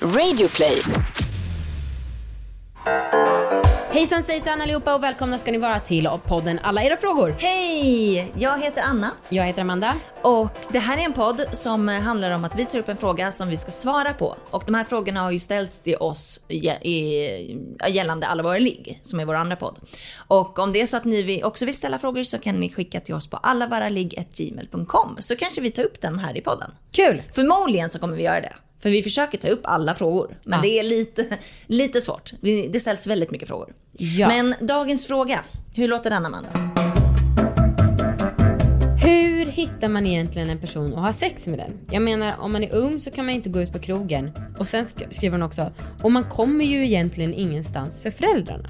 Radioplay. 0.00 0.82
Hejsan 3.90 4.24
svejsan 4.24 4.60
allihopa 4.60 4.94
och 4.94 5.02
välkomna 5.02 5.38
ska 5.38 5.52
ni 5.52 5.58
vara 5.58 5.80
till 5.80 6.08
podden 6.26 6.58
Alla 6.62 6.82
era 6.82 6.96
frågor. 6.96 7.36
Hej! 7.38 8.32
Jag 8.36 8.62
heter 8.62 8.82
Anna 8.82 9.10
Jag 9.28 9.44
heter 9.44 9.60
Amanda. 9.60 9.94
och 10.22 10.50
det 10.72 10.78
här 10.78 10.98
är 10.98 11.02
en 11.02 11.12
podd 11.12 11.44
som 11.52 11.88
handlar 11.88 12.30
om 12.30 12.44
att 12.44 12.56
vi 12.56 12.64
tar 12.64 12.78
upp 12.78 12.88
en 12.88 12.96
fråga 12.96 13.32
som 13.32 13.48
vi 13.48 13.56
ska 13.56 13.70
svara 13.70 14.12
på. 14.12 14.36
Och 14.50 14.62
de 14.66 14.74
här 14.74 14.84
frågorna 14.84 15.20
har 15.20 15.30
ju 15.30 15.38
ställts 15.38 15.80
till 15.80 15.96
oss 15.96 16.40
gällande 17.88 18.26
Alla 18.26 18.42
våra 18.42 18.58
ligg 18.58 19.00
som 19.02 19.20
är 19.20 19.24
vår 19.24 19.34
andra 19.34 19.56
podd. 19.56 19.78
Och 20.26 20.58
om 20.58 20.72
det 20.72 20.80
är 20.80 20.86
så 20.86 20.96
att 20.96 21.04
ni 21.04 21.44
också 21.44 21.64
vill 21.64 21.76
ställa 21.76 21.98
frågor 21.98 22.22
så 22.22 22.38
kan 22.38 22.60
ni 22.60 22.70
skicka 22.70 23.00
till 23.00 23.14
oss 23.14 23.30
på 23.30 23.36
allavaraligg.gmail.com 23.36 25.16
så 25.20 25.36
kanske 25.36 25.60
vi 25.60 25.70
tar 25.70 25.84
upp 25.84 26.00
den 26.00 26.18
här 26.18 26.36
i 26.36 26.40
podden. 26.40 26.70
Kul! 26.92 27.22
Förmodligen 27.34 27.90
så 27.90 27.98
kommer 27.98 28.16
vi 28.16 28.22
göra 28.22 28.40
det. 28.40 28.52
För 28.78 28.90
vi 28.90 29.02
försöker 29.02 29.38
ta 29.38 29.48
upp 29.48 29.60
alla 29.64 29.94
frågor. 29.94 30.38
Men 30.44 30.56
Ja. 30.58 30.62
det 30.62 30.78
är 30.78 30.82
lite, 30.82 31.26
lite 31.66 32.00
svårt. 32.00 32.32
Det 32.70 32.80
ställs 32.80 33.06
väldigt 33.06 33.30
mycket 33.30 33.48
frågor. 33.48 33.72
Ja. 33.92 34.28
Men 34.28 34.54
dagens 34.60 35.06
fråga, 35.06 35.44
hur 35.74 35.88
låter 35.88 36.10
den 36.10 36.26
Amanda? 36.26 36.48
Hur 39.04 39.46
hittar 39.46 39.88
man 39.88 40.06
egentligen 40.06 40.50
en 40.50 40.58
person 40.60 40.92
och 40.92 41.02
har 41.02 41.12
sex 41.12 41.46
med 41.46 41.58
den? 41.58 41.72
Jag 41.90 42.02
menar, 42.02 42.34
om 42.38 42.52
man 42.52 42.62
är 42.64 42.74
ung 42.74 43.00
så 43.00 43.10
kan 43.10 43.26
man 43.26 43.34
inte 43.34 43.48
gå 43.48 43.60
ut 43.62 43.72
på 43.72 43.78
krogen. 43.78 44.30
Och 44.58 44.68
sen 44.68 44.84
sk- 44.84 45.10
skriver 45.10 45.38
hon 45.38 45.42
också, 45.46 45.72
och 46.02 46.12
man 46.12 46.24
kommer 46.24 46.64
ju 46.64 46.84
egentligen 46.86 47.34
ingenstans 47.34 48.00
för 48.00 48.10
föräldrarna. 48.10 48.68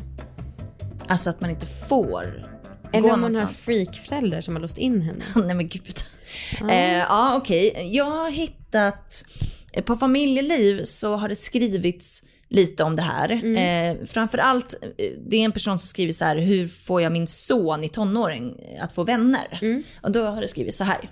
Alltså 1.08 1.30
att 1.30 1.40
man 1.40 1.50
inte 1.50 1.66
får 1.66 2.46
Eller 2.92 3.04
om 3.04 3.10
hon 3.10 3.10
har 3.10 3.16
någonstans. 3.16 3.64
freakföräldrar 3.64 4.40
som 4.40 4.54
har 4.54 4.62
låst 4.62 4.78
in 4.78 5.02
henne. 5.02 5.24
Nej 5.46 5.54
men 5.54 5.68
gud. 5.68 5.96
Eh, 6.70 6.96
ja 6.98 7.34
okej, 7.36 7.88
jag 7.92 8.04
har 8.04 8.30
hittat, 8.30 9.24
på 9.82 9.96
familjeliv 9.96 10.84
så 10.84 11.16
har 11.16 11.28
det 11.28 11.36
skrivits 11.36 12.24
lite 12.48 12.84
om 12.84 12.96
det 12.96 13.02
här. 13.02 13.30
Eh, 13.56 13.96
framförallt, 14.06 14.74
eh, 14.82 15.10
det 15.26 15.36
är 15.36 15.44
en 15.44 15.52
person 15.52 15.78
som 15.78 15.88
skriver 15.88 16.12
så 16.12 16.24
här, 16.24 16.36
hur 16.36 16.68
får 16.68 17.02
jag 17.02 17.12
min 17.12 17.26
son 17.26 17.84
i 17.84 17.88
tonåring 17.88 18.60
att 18.80 18.92
få 18.92 19.04
vänner? 19.04 19.58
Och 20.02 20.12
då 20.12 20.24
har 20.24 20.40
det 20.40 20.48
skrivit 20.48 20.74
så 20.74 20.84
här. 20.84 21.10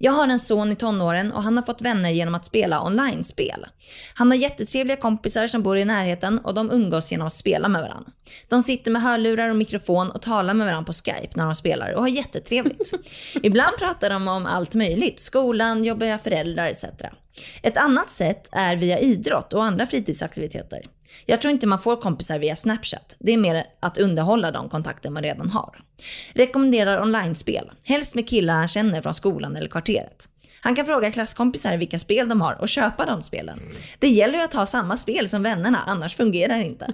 Jag 0.00 0.12
har 0.12 0.28
en 0.28 0.40
son 0.40 0.72
i 0.72 0.76
tonåren 0.76 1.32
och 1.32 1.42
han 1.42 1.56
har 1.56 1.64
fått 1.64 1.80
vänner 1.80 2.10
genom 2.10 2.34
att 2.34 2.44
spela 2.44 2.84
online-spel. 2.84 3.66
Han 4.14 4.30
har 4.30 4.38
jättetrevliga 4.38 4.96
kompisar 4.96 5.46
som 5.46 5.62
bor 5.62 5.78
i 5.78 5.84
närheten 5.84 6.38
och 6.38 6.54
de 6.54 6.70
umgås 6.70 7.12
genom 7.12 7.26
att 7.26 7.32
spela 7.32 7.68
med 7.68 7.82
varandra. 7.82 8.12
De 8.48 8.62
sitter 8.62 8.90
med 8.90 9.02
hörlurar 9.02 9.48
och 9.48 9.56
mikrofon 9.56 10.10
och 10.10 10.22
talar 10.22 10.54
med 10.54 10.66
varandra 10.66 10.86
på 10.86 10.92
Skype 10.92 11.30
när 11.34 11.44
de 11.44 11.54
spelar 11.54 11.92
och 11.92 12.00
har 12.00 12.08
jättetrevligt. 12.08 12.92
Ibland 13.42 13.76
pratar 13.78 14.10
de 14.10 14.28
om 14.28 14.46
allt 14.46 14.74
möjligt, 14.74 15.20
skolan, 15.20 15.84
jobbiga 15.84 16.18
föräldrar 16.18 16.66
etc. 16.66 16.84
Ett 17.62 17.76
annat 17.76 18.10
sätt 18.10 18.48
är 18.52 18.76
via 18.76 18.98
idrott 18.98 19.52
och 19.52 19.64
andra 19.64 19.86
fritidsaktiviteter. 19.86 20.82
Jag 21.26 21.40
tror 21.40 21.52
inte 21.52 21.66
man 21.66 21.82
får 21.82 21.96
kompisar 21.96 22.38
via 22.38 22.56
Snapchat. 22.56 23.16
Det 23.18 23.32
är 23.32 23.36
mer 23.36 23.64
att 23.80 23.98
underhålla 23.98 24.50
de 24.50 24.68
kontakter 24.68 25.10
man 25.10 25.22
redan 25.22 25.50
har. 25.50 25.78
Rekommenderar 26.32 27.02
online-spel. 27.02 27.70
Helst 27.84 28.14
med 28.14 28.28
killar 28.28 28.54
han 28.54 28.68
känner 28.68 29.02
från 29.02 29.14
skolan 29.14 29.56
eller 29.56 29.68
kvarteret. 29.68 30.28
Han 30.60 30.74
kan 30.74 30.86
fråga 30.86 31.10
klasskompisar 31.10 31.76
vilka 31.76 31.98
spel 31.98 32.28
de 32.28 32.40
har 32.40 32.60
och 32.60 32.68
köpa 32.68 33.06
de 33.06 33.22
spelen. 33.22 33.58
Det 33.98 34.08
gäller 34.08 34.38
ju 34.38 34.44
att 34.44 34.54
ha 34.54 34.66
samma 34.66 34.96
spel 34.96 35.28
som 35.28 35.42
vännerna, 35.42 35.82
annars 35.86 36.16
fungerar 36.16 36.58
det 36.58 36.64
inte. 36.64 36.92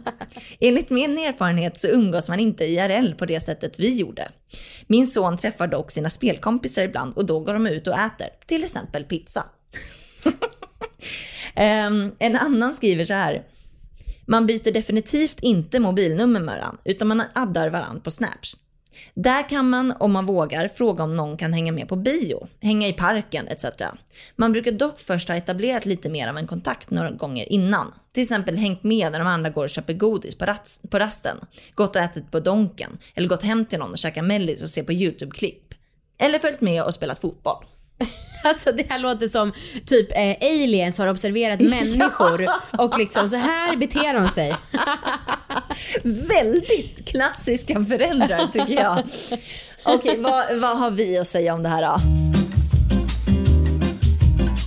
Enligt 0.60 0.90
min 0.90 1.18
erfarenhet 1.18 1.80
så 1.80 1.88
umgås 1.88 2.28
man 2.28 2.40
inte 2.40 2.64
IRL 2.64 3.14
på 3.14 3.26
det 3.26 3.40
sättet 3.40 3.80
vi 3.80 3.96
gjorde. 3.96 4.28
Min 4.86 5.06
son 5.06 5.38
träffar 5.38 5.66
dock 5.66 5.90
sina 5.90 6.10
spelkompisar 6.10 6.82
ibland 6.82 7.14
och 7.14 7.26
då 7.26 7.40
går 7.40 7.54
de 7.54 7.66
ut 7.66 7.86
och 7.86 7.98
äter, 7.98 8.28
till 8.46 8.64
exempel 8.64 9.04
pizza. 9.04 9.44
Ehm, 11.56 12.12
en 12.18 12.36
annan 12.36 12.74
skriver 12.74 13.04
så 13.04 13.14
här. 13.14 13.42
Man 14.26 14.46
byter 14.46 14.72
definitivt 14.72 15.40
inte 15.40 15.80
mobilnummer 15.80 16.40
med 16.40 16.56
varandra, 16.56 16.82
utan 16.84 17.08
man 17.08 17.22
addar 17.32 17.70
varandra 17.70 18.00
på 18.00 18.10
Snaps. 18.10 18.56
Där 19.14 19.48
kan 19.48 19.70
man, 19.70 19.92
om 19.92 20.12
man 20.12 20.26
vågar, 20.26 20.68
fråga 20.68 21.04
om 21.04 21.16
någon 21.16 21.36
kan 21.36 21.52
hänga 21.52 21.72
med 21.72 21.88
på 21.88 21.96
bio, 21.96 22.48
hänga 22.60 22.88
i 22.88 22.92
parken 22.92 23.48
etc. 23.48 23.64
Man 24.36 24.52
brukar 24.52 24.72
dock 24.72 25.00
först 25.00 25.28
ha 25.28 25.36
etablerat 25.36 25.86
lite 25.86 26.08
mer 26.08 26.28
av 26.28 26.38
en 26.38 26.46
kontakt 26.46 26.90
några 26.90 27.10
gånger 27.10 27.52
innan. 27.52 27.94
Till 28.12 28.22
exempel 28.22 28.56
hängt 28.56 28.82
med 28.82 29.12
när 29.12 29.18
de 29.18 29.28
andra 29.28 29.50
går 29.50 29.64
och 29.64 29.70
köper 29.70 29.92
godis 29.92 30.38
på, 30.38 30.44
rast, 30.44 30.90
på 30.90 30.98
rasten, 30.98 31.36
gått 31.74 31.96
och 31.96 32.02
ätit 32.02 32.30
på 32.30 32.40
Donken, 32.40 32.98
eller 33.14 33.28
gått 33.28 33.42
hem 33.42 33.64
till 33.64 33.78
någon 33.78 33.92
och 33.92 33.98
käkat 33.98 34.24
mellis 34.24 34.62
och 34.62 34.68
se 34.68 34.82
på 34.82 34.92
YouTube-klipp. 34.92 35.74
Eller 36.18 36.38
följt 36.38 36.60
med 36.60 36.84
och 36.84 36.94
spelat 36.94 37.18
fotboll. 37.18 37.64
Alltså 38.44 38.72
det 38.72 38.86
här 38.90 38.98
låter 38.98 39.28
som 39.28 39.52
typ 39.86 40.10
eh, 40.10 40.48
aliens 40.50 40.98
har 40.98 41.06
observerat 41.06 41.60
människor 41.98 42.46
och 42.78 42.98
liksom 42.98 43.28
så 43.28 43.36
här 43.36 43.76
beter 43.76 44.14
de 44.14 44.28
sig. 44.28 44.54
Väldigt 46.02 47.08
klassiska 47.08 47.84
föräldrar 47.84 48.46
tycker 48.52 48.74
jag. 48.74 49.02
Okej, 49.84 50.18
vad, 50.18 50.58
vad 50.58 50.78
har 50.78 50.90
vi 50.90 51.18
att 51.18 51.26
säga 51.26 51.54
om 51.54 51.62
det 51.62 51.68
här 51.68 51.82
då? 51.82 52.23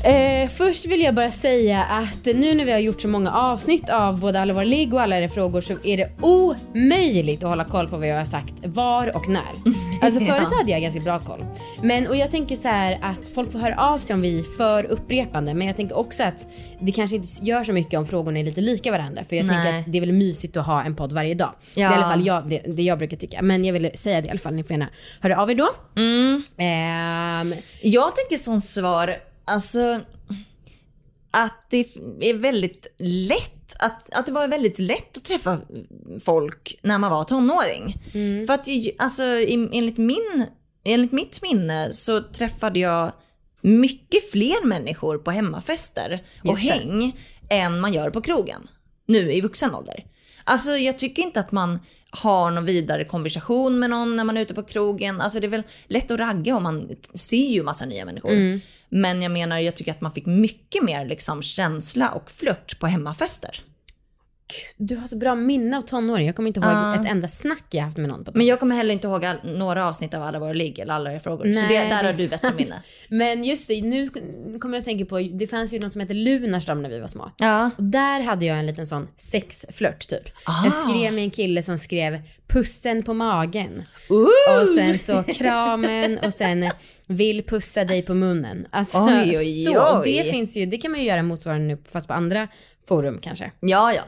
Eh, 0.08 0.50
först 0.50 0.86
vill 0.86 1.02
jag 1.02 1.16
bara 1.16 1.32
säga 1.32 1.84
att 1.84 2.26
nu 2.26 2.54
när 2.56 2.66
vi 2.66 2.72
har 2.72 2.80
gjort 2.80 3.02
så 3.02 3.08
många 3.08 3.32
avsnitt 3.32 3.90
av 3.90 4.20
både 4.20 4.42
Alla 4.42 4.54
våra 4.54 4.64
ligg 4.64 4.94
och 4.94 5.02
alla 5.02 5.18
era 5.18 5.30
frågor 5.30 5.62
så 5.62 5.74
är 5.84 5.98
det 5.98 6.12
omöjligt 6.22 7.44
att 7.44 7.50
hålla 7.50 7.64
koll 7.64 7.88
på 7.90 7.98
vad 7.98 8.08
jag 8.08 8.18
har 8.18 8.26
sagt 8.26 8.54
var 8.64 9.16
och 9.16 9.28
när. 9.30 9.44
Alltså 10.02 10.20
förut 10.20 10.48
så 10.48 10.56
hade 10.58 10.72
jag 10.72 10.82
ganska 10.82 11.02
bra 11.02 11.20
koll. 11.20 11.46
Men 11.82 12.08
och 12.08 12.16
jag 12.16 12.32
tänker 12.32 12.56
så 12.56 12.68
här 12.68 13.00
att 13.02 13.26
folk 13.36 13.52
får 13.52 13.60
höra 13.60 13.76
av 13.78 13.98
sig 13.98 14.14
om 14.14 14.22
vi 14.22 14.40
är 14.40 14.44
för 14.58 14.84
upprepande 14.84 15.54
men 15.54 15.68
jag 15.68 15.76
tänker 15.76 15.98
också 15.98 16.24
att 16.24 16.48
det 16.80 16.92
kanske 16.92 17.16
inte 17.16 17.28
gör 17.46 17.64
så 17.64 17.74
mycket 17.74 18.00
om 18.00 18.06
frågorna 18.08 18.40
är 18.40 18.44
lite 18.44 18.62
lika 18.62 18.92
varandra 18.92 19.24
för 19.30 19.36
jag 19.36 19.46
Nej. 19.46 19.56
tänker 19.64 19.80
att 19.80 19.92
det 19.92 19.98
är 19.98 20.02
väl 20.02 20.12
mysigt 20.14 20.58
att 20.58 20.66
ha 20.66 20.84
en 20.84 20.96
podd 20.96 21.12
varje 21.12 21.34
dag. 21.36 21.54
Det 21.76 21.82
är 21.82 21.90
i 21.90 21.92
Ja. 21.92 21.96
alla 21.98 22.10
fall 22.10 22.26
jag, 22.26 22.50
det, 22.50 22.62
det 22.68 22.84
jag 22.84 22.98
brukar 22.98 23.18
tycka. 23.18 23.42
Men 23.42 23.66
jag 23.66 23.74
vill 23.74 23.92
säga 23.96 24.22
det 24.22 24.28
i 24.28 24.30
alla 24.30 24.40
fall, 24.40 24.54
ni 24.54 24.64
får 24.64 24.72
gärna 24.72 24.90
höra 25.22 25.42
av 25.42 25.52
er 25.52 25.56
då. 25.56 25.70
Ehm, 26.58 27.56
Jag 27.82 28.12
tänker 28.16 28.38
som 28.44 28.62
svar, 28.62 29.16
alltså 29.48 30.02
att 31.32 31.66
det 31.70 31.80
är 32.20 32.34
väldigt 32.34 32.88
lätt, 32.98 33.76
att, 33.80 34.14
att 34.14 34.26
det 34.26 34.32
var 34.32 34.48
väldigt 34.48 34.80
lätt 34.80 35.18
att 35.18 35.24
träffa 35.24 35.58
folk 36.22 36.80
när 36.82 36.98
man 36.98 37.12
var 37.12 37.24
tonåring. 37.24 38.02
För 38.48 38.54
att 38.54 38.68
alltså 39.00 39.24
enligt, 39.24 39.98
min, 39.98 40.46
enligt 40.84 41.12
mitt 41.12 41.42
minne 41.42 41.94
så 41.94 42.22
träffade 42.22 42.80
jag 42.80 43.12
mycket 43.62 44.32
fler 44.32 44.66
människor 44.66 45.18
på 45.18 45.32
hemmafester 45.32 46.24
och 46.44 46.58
häng 46.60 47.20
än 47.50 47.80
man 47.80 47.94
gör 47.94 48.10
på 48.10 48.22
krogen. 48.22 48.68
Nu 49.06 49.32
i 49.32 49.42
vuxen 49.42 49.76
ålder. 49.76 50.04
Alltså 50.44 50.72
jag 50.72 51.00
tycker 51.00 51.24
inte 51.24 51.40
att 51.40 51.52
man 51.52 51.80
har 52.10 52.52
någon 52.52 52.66
vidare 52.66 53.06
konversation 53.06 53.80
med 53.80 53.90
någon 53.90 54.16
när 54.16 54.24
man 54.24 54.38
är 54.38 54.42
ute 54.42 54.54
på 54.54 54.64
krogen. 54.64 55.22
Alltså 55.22 55.40
det 55.40 55.48
är 55.48 55.50
väl 55.50 55.64
lätt 55.88 56.12
att 56.12 56.20
ragga 56.20 56.56
om 56.56 56.64
man 56.64 56.90
ser 57.14 57.52
ju 57.52 57.64
massa 57.64 57.86
nya 57.86 58.06
människor. 58.06 58.32
Men 58.90 59.22
jag 59.22 59.32
menar, 59.32 59.60
jag 59.60 59.76
tycker 59.76 59.92
att 59.92 60.02
man 60.02 60.12
fick 60.12 60.26
mycket 60.26 60.84
mer 60.84 61.06
liksom 61.06 61.42
känsla 61.42 62.10
och 62.12 62.32
flört 62.32 62.80
på 62.80 62.88
hemmafester 62.88 63.62
du 64.78 64.96
har 64.96 65.08
så 65.08 65.18
bra 65.18 65.36
minne 65.36 65.78
av 65.78 65.82
tonåring. 65.82 66.26
Jag 66.28 66.36
kommer 66.36 66.48
inte 66.48 66.60
ihåg 66.60 67.06
ett 67.06 67.12
enda 67.12 67.28
snack 67.28 67.64
jag 67.70 67.84
haft 67.84 67.98
med 67.98 68.10
någon 68.10 68.20
på 68.20 68.24
tonåring. 68.26 68.38
Men 68.38 68.48
jag 68.48 68.60
kommer 68.60 68.76
heller 68.76 68.94
inte 68.94 69.08
ihåg 69.08 69.26
all, 69.26 69.38
några 69.44 69.88
avsnitt 69.88 70.14
av 70.14 70.24
Alla 70.24 70.40
våra 70.40 70.54
ligg 70.54 70.80
eller 70.80 70.94
alla 70.94 71.14
era 71.14 71.20
frågor. 71.20 71.44
så 71.44 71.50
Nej, 71.50 71.68
det, 71.68 71.74
där 71.74 72.04
det 72.04 72.08
har 72.08 72.14
du 72.14 72.28
bättre 72.28 72.54
minne. 72.58 72.82
Men 73.10 73.44
just 73.44 73.68
det, 73.68 73.82
nu 73.82 74.10
kommer 74.60 74.76
jag 74.76 74.82
att 74.82 74.86
tänka 74.86 75.06
på, 75.06 75.20
det 75.20 75.48
fanns 75.48 75.74
ju 75.74 75.80
något 75.80 75.92
som 75.92 76.02
hette 76.02 76.14
Lunarstorm 76.14 76.82
när 76.82 76.90
vi 76.90 77.00
var 77.00 77.08
små. 77.08 77.32
Ja. 77.38 77.70
Och 77.78 77.84
där 77.84 78.24
hade 78.24 78.46
jag 78.46 78.60
en 78.60 78.66
liten 78.66 78.88
sån 78.88 79.08
sexflört 79.18 80.08
typ. 80.08 80.30
Ah. 80.46 80.66
Jag 80.66 80.74
skrev 80.74 81.14
med 81.14 81.24
en 81.24 81.32
kille 81.32 81.64
som 81.64 81.80
skrev 81.80 82.22
pussen 82.48 83.04
på 83.04 83.14
magen. 83.14 83.84
Och 84.62 84.68
sen 84.78 85.00
så 85.00 85.24
kramen 85.24 86.18
och 86.18 86.34
sen 86.34 86.70
vill 87.08 87.44
pussa 87.44 87.86
dig 87.86 88.02
på 88.02 88.14
munnen. 88.14 88.68
Alltså 88.70 88.98
Oj, 88.98 89.38
oj, 89.38 89.64
så. 89.66 89.80
Och 89.80 90.06
oj. 90.06 90.14
det 90.14 90.32
finns 90.32 90.58
ju, 90.58 90.66
det 90.66 90.78
kan 90.78 90.92
man 90.92 91.00
ju 91.00 91.06
göra 91.06 91.24
motsvarande 91.24 91.68
nu 91.68 91.78
fast 91.92 92.08
på 92.08 92.14
andra 92.14 92.48
forum 92.88 93.20
kanske. 93.22 93.52
Ja, 93.60 93.94
ja. 93.94 94.04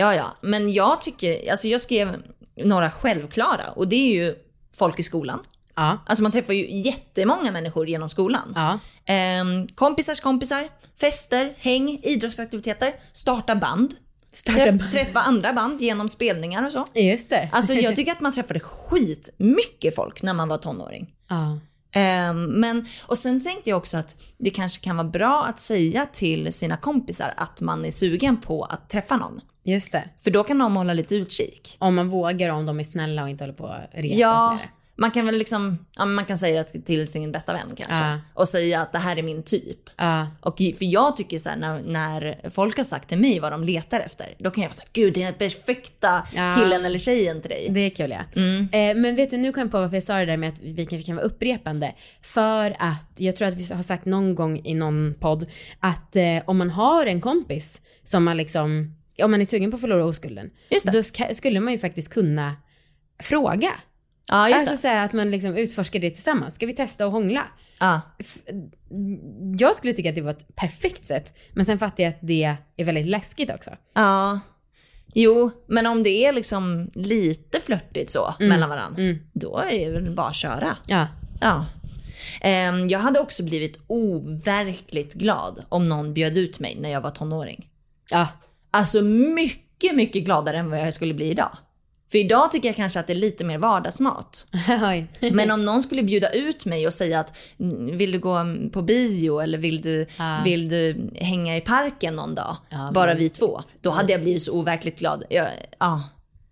Ja, 0.00 0.14
ja. 0.14 0.36
Men 0.40 0.72
jag 0.72 1.00
tycker, 1.00 1.50
alltså 1.50 1.68
jag 1.68 1.80
skrev 1.80 2.22
några 2.64 2.90
självklara 2.90 3.70
och 3.76 3.88
det 3.88 3.96
är 3.96 4.14
ju 4.14 4.34
folk 4.76 4.98
i 4.98 5.02
skolan. 5.02 5.40
Ja. 5.76 5.98
Alltså 6.06 6.22
man 6.22 6.32
träffar 6.32 6.52
ju 6.52 6.80
jättemånga 6.80 7.52
människor 7.52 7.88
genom 7.88 8.08
skolan. 8.08 8.52
Ja. 8.54 8.78
Ehm, 9.06 9.68
kompisars 9.68 10.20
kompisar, 10.20 10.68
fester, 11.00 11.54
häng, 11.58 12.00
idrottsaktiviteter, 12.02 12.94
starta 13.12 13.56
band. 13.56 13.94
Starta 14.32 14.58
Träff, 14.58 14.74
band. 14.74 14.92
Träffa 14.92 15.20
andra 15.20 15.52
band 15.52 15.82
genom 15.82 16.08
spelningar 16.08 16.66
och 16.66 16.72
så. 16.72 16.84
Just 16.94 17.30
det. 17.30 17.48
Alltså 17.52 17.74
jag 17.74 17.96
tycker 17.96 18.12
att 18.12 18.20
man 18.20 18.32
träffade 18.32 18.60
skitmycket 18.60 19.94
folk 19.94 20.22
när 20.22 20.34
man 20.34 20.48
var 20.48 20.58
tonåring. 20.58 21.14
ja. 21.28 21.58
Ehm, 21.92 22.44
men, 22.44 22.86
och 23.02 23.18
sen 23.18 23.44
tänkte 23.44 23.70
jag 23.70 23.76
också 23.76 23.96
att 23.96 24.16
det 24.38 24.50
kanske 24.50 24.84
kan 24.84 24.96
vara 24.96 25.08
bra 25.08 25.44
att 25.44 25.60
säga 25.60 26.06
till 26.12 26.52
sina 26.52 26.76
kompisar 26.76 27.34
att 27.36 27.60
man 27.60 27.84
är 27.84 27.90
sugen 27.90 28.36
på 28.40 28.64
att 28.64 28.90
träffa 28.90 29.16
någon. 29.16 29.40
Just 29.72 29.92
det. 29.92 30.04
För 30.20 30.30
då 30.30 30.44
kan 30.44 30.58
de 30.58 30.76
hålla 30.76 30.92
lite 30.92 31.14
utkik. 31.14 31.76
Om 31.78 31.94
man 31.94 32.08
vågar 32.08 32.50
om 32.50 32.66
de 32.66 32.80
är 32.80 32.84
snälla 32.84 33.22
och 33.22 33.28
inte 33.28 33.44
håller 33.44 33.54
på 33.54 33.66
att 33.66 33.90
retas 33.92 34.18
Ja, 34.18 34.50
med 34.50 34.58
det. 34.58 34.68
Man 35.00 35.10
kan 35.10 35.26
väl 35.26 35.38
liksom, 35.38 35.78
ja, 35.96 36.04
man 36.04 36.24
kan 36.24 36.38
säga 36.38 36.64
till 36.64 37.08
sin 37.08 37.32
bästa 37.32 37.52
vän 37.52 37.68
kanske. 37.76 38.04
Ja. 38.04 38.20
Och 38.34 38.48
säga 38.48 38.80
att 38.80 38.92
det 38.92 38.98
här 38.98 39.18
är 39.18 39.22
min 39.22 39.42
typ. 39.42 39.78
Ja. 39.96 40.26
Och 40.40 40.58
för 40.58 40.84
jag 40.84 41.16
tycker 41.16 41.38
så 41.38 41.48
här, 41.48 41.56
när, 41.56 41.82
när 41.82 42.50
folk 42.50 42.76
har 42.76 42.84
sagt 42.84 43.08
till 43.08 43.18
mig 43.18 43.40
vad 43.40 43.52
de 43.52 43.64
letar 43.64 44.00
efter, 44.00 44.26
då 44.38 44.50
kan 44.50 44.62
jag 44.62 44.68
vara 44.68 44.74
såhär, 44.74 44.90
gud 44.92 45.14
det 45.14 45.22
är 45.22 45.24
den 45.24 45.34
perfekta 45.34 46.26
killen 46.30 46.84
eller 46.84 46.98
tjejen 46.98 47.40
till 47.40 47.50
dig. 47.50 47.68
Det 47.70 47.80
är 47.80 47.90
kul 47.90 48.10
ja. 48.10 48.42
Eh, 48.78 48.96
men 48.96 49.16
vet 49.16 49.30
du, 49.30 49.36
nu 49.36 49.52
kom 49.52 49.60
jag 49.60 49.70
på 49.70 49.80
varför 49.80 49.96
jag 49.96 50.04
sa 50.04 50.16
det 50.18 50.26
där 50.26 50.36
med 50.36 50.48
att 50.48 50.60
vi 50.60 50.86
kanske 50.86 51.06
kan 51.06 51.16
vara 51.16 51.26
upprepande. 51.26 51.94
För 52.22 52.76
att 52.78 53.12
jag 53.16 53.36
tror 53.36 53.48
att 53.48 53.54
vi 53.54 53.74
har 53.74 53.82
sagt 53.82 54.04
någon 54.04 54.34
gång 54.34 54.60
i 54.64 54.74
någon 54.74 55.14
podd 55.20 55.46
att 55.80 56.16
eh, 56.16 56.38
om 56.44 56.58
man 56.58 56.70
har 56.70 57.06
en 57.06 57.20
kompis 57.20 57.80
som 58.04 58.24
man 58.24 58.36
liksom, 58.36 58.94
om 59.22 59.30
man 59.30 59.40
är 59.40 59.44
sugen 59.44 59.70
på 59.70 59.74
att 59.74 59.80
förlora 59.80 60.04
oskulden, 60.04 60.50
då 60.92 61.02
ska, 61.02 61.34
skulle 61.34 61.60
man 61.60 61.72
ju 61.72 61.78
faktiskt 61.78 62.12
kunna 62.12 62.56
fråga. 63.22 63.72
Ja, 64.28 64.48
just 64.48 64.60
alltså 64.60 64.76
säga 64.76 65.02
att 65.02 65.12
man 65.12 65.30
liksom 65.30 65.56
utforskar 65.56 66.00
det 66.00 66.10
tillsammans. 66.10 66.54
Ska 66.54 66.66
vi 66.66 66.72
testa 66.74 67.04
att 67.06 67.12
hångla? 67.12 67.42
Ja. 67.80 68.00
Jag 69.58 69.76
skulle 69.76 69.92
tycka 69.92 70.08
att 70.08 70.14
det 70.14 70.20
var 70.22 70.30
ett 70.30 70.56
perfekt 70.56 71.04
sätt. 71.06 71.38
Men 71.52 71.66
sen 71.66 71.78
fattar 71.78 72.02
jag 72.04 72.10
att 72.10 72.18
det 72.22 72.56
är 72.76 72.84
väldigt 72.84 73.06
läskigt 73.06 73.50
också. 73.54 73.70
ja. 73.94 74.40
Jo, 75.14 75.50
men 75.68 75.86
om 75.86 76.02
det 76.02 76.10
är 76.26 76.32
liksom 76.32 76.90
lite 76.94 77.60
flörtigt 77.60 78.10
så 78.10 78.34
mellan 78.40 78.68
varandra, 78.68 79.02
Mm. 79.02 79.18
då 79.32 79.58
är 79.70 79.86
det 79.86 80.00
väl 80.00 80.14
bara 80.14 80.26
att 80.28 80.36
köra. 80.36 80.76
Ja. 80.86 81.06
Ja. 81.40 81.66
Ehm, 82.40 82.88
jag 82.88 82.98
hade 82.98 83.20
också 83.20 83.44
blivit 83.44 83.78
overkligt 83.86 85.14
glad 85.14 85.64
om 85.68 85.88
någon 85.88 86.14
bjöd 86.14 86.36
ut 86.38 86.60
mig 86.60 86.76
när 86.80 86.90
jag 86.90 87.00
var 87.00 87.10
tonåring. 87.10 87.68
Ja. 88.10 88.28
Alltså 88.70 89.02
mycket, 89.02 89.94
mycket 89.94 90.24
gladare 90.24 90.58
än 90.58 90.70
vad 90.70 90.80
jag 90.80 90.94
skulle 90.94 91.14
bli 91.14 91.30
idag. 91.30 91.50
För 92.10 92.18
idag 92.18 92.50
tycker 92.50 92.68
jag 92.68 92.76
kanske 92.76 93.00
att 93.00 93.06
det 93.06 93.12
är 93.12 93.14
lite 93.14 93.44
mer 93.44 93.58
vardagsmat. 93.58 94.46
Men 95.32 95.50
om 95.50 95.64
någon 95.64 95.82
skulle 95.82 96.02
bjuda 96.02 96.30
ut 96.30 96.64
mig 96.64 96.86
och 96.86 96.92
säga 96.92 97.20
att 97.20 97.36
"Mm, 97.60 97.96
vill 97.98 98.12
du 98.12 98.18
gå 98.18 98.38
på 98.72 98.82
bio 98.82 99.38
eller 99.40 99.58
vill 99.58 99.80
du, 99.82 100.06
Ja. 100.18 100.40
vill 100.44 100.68
du 100.68 101.10
hänga 101.14 101.56
i 101.56 101.60
parken 101.60 102.16
någon 102.16 102.34
dag? 102.34 102.56
Ja, 102.68 102.90
bara 102.94 103.14
vi 103.14 103.28
två. 103.28 103.60
Då 103.80 103.90
hade 103.90 104.12
jag 104.12 104.22
blivit 104.22 104.42
så 104.42 104.52
overkligt 104.52 104.98
glad. 104.98 105.24
Jag, 105.30 105.48
ja. 105.78 106.02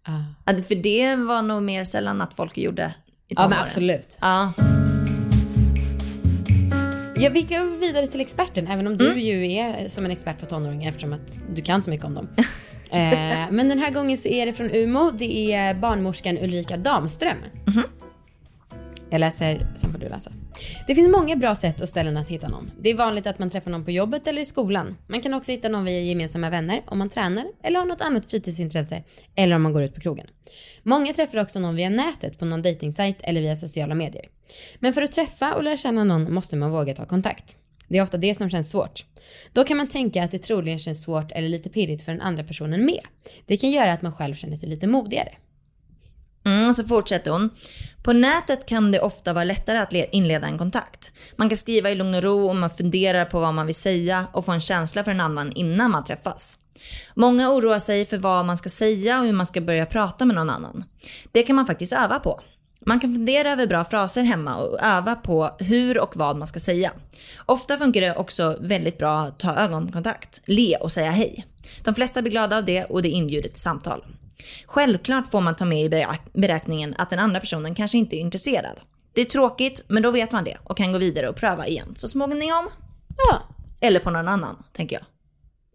Ja. 0.06 0.24
Ja, 0.46 0.62
För 0.62 0.74
det 0.74 1.16
var 1.16 1.42
nog 1.42 1.62
mer 1.62 1.84
sällan 1.84 2.22
att 2.22 2.34
folk 2.34 2.58
gjorde 2.58 2.94
i 3.28 3.34
ja, 3.34 3.40
men 3.42 3.44
tonåren. 3.50 3.62
absolut. 3.64 4.18
Ja. 7.18 7.30
Vi 7.30 7.42
går 7.42 7.78
vidare 7.78 8.06
till 8.06 8.20
experten, 8.20 8.66
även 8.66 8.86
om 8.86 8.96
du 8.96 9.20
ju 9.20 9.52
är 9.52 9.88
som 9.88 10.04
en 10.04 10.10
expert 10.10 10.40
på 10.40 10.46
tonåringar 10.46 10.88
eftersom 10.88 11.12
att 11.12 11.38
du 11.54 11.62
kan 11.62 11.82
så 11.82 11.90
mycket 11.90 12.06
om 12.06 12.14
dem. 12.14 12.28
eh, 12.90 13.50
men 13.50 13.68
den 13.68 13.78
här 13.78 13.90
gången 13.90 14.18
så 14.18 14.28
är 14.28 14.46
det 14.46 14.52
från 14.52 14.70
Umo. 14.70 15.10
Det 15.10 15.52
är 15.52 15.74
barnmorskan 15.74 16.38
Ulrika 16.38 16.76
Damström. 16.76 17.36
Jag 19.10 19.18
läser, 19.18 19.66
sen 19.76 19.92
får 19.92 19.98
du 19.98 20.08
läsa. 20.08 20.32
Det 20.86 20.94
finns 20.94 21.08
många 21.08 21.36
bra 21.36 21.54
sätt 21.54 21.80
och 21.80 21.88
ställen 21.88 22.16
att 22.16 22.28
hitta 22.28 22.48
någon. 22.48 22.70
Det 22.80 22.90
är 22.90 22.94
vanligt 22.94 23.26
att 23.26 23.38
man 23.38 23.50
träffar 23.50 23.70
någon 23.70 23.84
på 23.84 23.90
jobbet 23.90 24.26
eller 24.26 24.42
i 24.42 24.44
skolan. 24.44 24.96
Man 25.06 25.20
kan 25.20 25.34
också 25.34 25.52
hitta 25.52 25.68
någon 25.68 25.84
via 25.84 26.00
gemensamma 26.00 26.50
vänner 26.50 26.82
om 26.86 26.98
man 26.98 27.08
tränar 27.08 27.44
eller 27.62 27.78
har 27.78 27.86
något 27.86 28.00
annat 28.00 28.30
fritidsintresse 28.30 29.02
eller 29.34 29.56
om 29.56 29.62
man 29.62 29.72
går 29.72 29.82
ut 29.82 29.94
på 29.94 30.00
krogen. 30.00 30.26
Många 30.82 31.12
träffar 31.12 31.38
också 31.38 31.60
någon 31.60 31.76
via 31.76 31.88
nätet 31.88 32.38
på 32.38 32.44
någon 32.44 32.62
dejtingsajt 32.62 33.16
eller 33.20 33.40
via 33.40 33.56
sociala 33.56 33.94
medier. 33.94 34.24
Men 34.78 34.94
för 34.94 35.02
att 35.02 35.12
träffa 35.12 35.54
och 35.54 35.62
lära 35.62 35.76
känna 35.76 36.04
någon 36.04 36.34
måste 36.34 36.56
man 36.56 36.70
våga 36.70 36.94
ta 36.94 37.06
kontakt. 37.06 37.56
Det 37.88 37.98
är 37.98 38.02
ofta 38.02 38.16
det 38.16 38.34
som 38.34 38.50
känns 38.50 38.70
svårt. 38.70 39.04
Då 39.52 39.64
kan 39.64 39.76
man 39.76 39.88
tänka 39.88 40.24
att 40.24 40.30
det 40.30 40.38
troligen 40.38 40.78
känns 40.78 41.02
svårt 41.02 41.32
eller 41.32 41.48
lite 41.48 41.70
pirrigt 41.70 42.02
för 42.02 42.12
den 42.12 42.20
andra 42.20 42.44
personen 42.44 42.86
med. 42.86 43.00
Det 43.46 43.56
kan 43.56 43.70
göra 43.70 43.92
att 43.92 44.02
man 44.02 44.12
själv 44.12 44.34
känner 44.34 44.56
sig 44.56 44.68
lite 44.68 44.86
modigare. 44.86 45.32
Mm, 46.46 46.68
och 46.68 46.76
så 46.76 46.84
fortsätter 46.84 47.30
hon. 47.30 47.50
På 48.02 48.12
nätet 48.12 48.66
kan 48.66 48.92
det 48.92 49.00
ofta 49.00 49.32
vara 49.32 49.44
lättare 49.44 49.78
att 49.78 49.92
inleda 49.92 50.46
en 50.46 50.58
kontakt. 50.58 51.12
Man 51.36 51.48
kan 51.48 51.58
skriva 51.58 51.90
i 51.90 51.94
lugn 51.94 52.14
och 52.14 52.22
ro 52.22 52.48
och 52.48 52.56
man 52.56 52.70
funderar 52.70 53.24
på 53.24 53.40
vad 53.40 53.54
man 53.54 53.66
vill 53.66 53.74
säga 53.74 54.26
och 54.32 54.44
få 54.44 54.52
en 54.52 54.60
känsla 54.60 55.04
för 55.04 55.10
en 55.10 55.20
annan 55.20 55.52
innan 55.52 55.90
man 55.90 56.04
träffas. 56.04 56.58
Många 57.14 57.50
oroar 57.50 57.78
sig 57.78 58.06
för 58.06 58.18
vad 58.18 58.44
man 58.44 58.58
ska 58.58 58.68
säga 58.68 59.20
och 59.20 59.26
hur 59.26 59.32
man 59.32 59.46
ska 59.46 59.60
börja 59.60 59.86
prata 59.86 60.24
med 60.24 60.36
någon 60.36 60.50
annan. 60.50 60.84
Det 61.32 61.42
kan 61.42 61.56
man 61.56 61.66
faktiskt 61.66 61.92
öva 61.92 62.18
på. 62.18 62.40
Man 62.80 63.00
kan 63.00 63.14
fundera 63.14 63.52
över 63.52 63.66
bra 63.66 63.84
fraser 63.84 64.22
hemma 64.22 64.56
och 64.56 64.82
öva 64.82 65.14
på 65.14 65.50
hur 65.58 65.98
och 65.98 66.16
vad 66.16 66.36
man 66.36 66.48
ska 66.48 66.60
säga. 66.60 66.92
Ofta 67.46 67.76
funkar 67.76 68.00
det 68.00 68.16
också 68.16 68.56
väldigt 68.60 68.98
bra 68.98 69.18
att 69.18 69.38
ta 69.38 69.54
ögonkontakt, 69.54 70.42
le 70.46 70.76
och 70.76 70.92
säga 70.92 71.10
hej. 71.10 71.46
De 71.84 71.94
flesta 71.94 72.22
blir 72.22 72.32
glada 72.32 72.56
av 72.56 72.64
det 72.64 72.84
och 72.84 73.02
det 73.02 73.08
inbjuder 73.08 73.48
till 73.48 73.60
samtal. 73.60 74.04
Självklart 74.66 75.30
får 75.30 75.40
man 75.40 75.56
ta 75.56 75.64
med 75.64 75.82
i 75.82 75.88
beräk- 75.88 76.30
beräkningen 76.32 76.94
att 76.98 77.10
den 77.10 77.18
andra 77.18 77.40
personen 77.40 77.74
kanske 77.74 77.98
inte 77.98 78.16
är 78.16 78.20
intresserad. 78.20 78.80
Det 79.12 79.20
är 79.20 79.24
tråkigt, 79.24 79.84
men 79.88 80.02
då 80.02 80.10
vet 80.10 80.32
man 80.32 80.44
det 80.44 80.56
och 80.64 80.76
kan 80.76 80.92
gå 80.92 80.98
vidare 80.98 81.28
och 81.28 81.36
pröva 81.36 81.66
igen 81.66 81.92
så 81.96 82.08
småningom. 82.08 82.68
Ja, 83.16 83.42
Eller 83.80 84.00
på 84.00 84.10
någon 84.10 84.28
annan, 84.28 84.62
tänker 84.72 84.96
jag. 84.96 85.04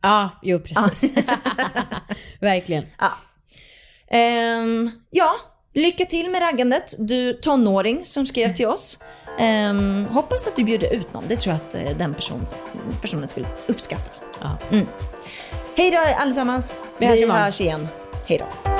ja 0.01 0.29
jo 0.43 0.59
precis. 0.59 1.11
Verkligen. 2.39 2.83
Ja. 2.99 3.11
Ehm, 4.07 4.91
ja, 5.09 5.31
lycka 5.73 6.05
till 6.05 6.29
med 6.31 6.41
raggandet, 6.41 6.93
du 6.99 7.33
tonåring 7.33 8.05
som 8.05 8.25
skrev 8.25 8.53
till 8.55 8.67
oss. 8.67 8.99
Ehm, 9.39 10.05
hoppas 10.05 10.47
att 10.47 10.55
du 10.55 10.63
bjuder 10.63 10.93
ut 10.93 11.13
någon, 11.13 11.23
det 11.27 11.35
tror 11.37 11.55
jag 11.55 11.61
att 11.67 11.75
eh, 11.91 11.97
den 11.97 12.13
person, 12.13 12.45
personen 13.01 13.27
skulle 13.27 13.47
uppskatta. 13.67 14.11
Ja. 14.41 14.57
Hej 15.75 15.91
då 15.91 15.97
allesammans, 16.21 16.75
Vi 16.99 17.05
hörs 17.05 17.17
vi 17.19 17.23
imorgon. 17.23 17.41
hörs 17.43 17.61
igen. 17.61 17.87
Hejdå! 18.27 18.70